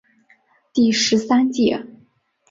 [0.73, 1.85] 第十三届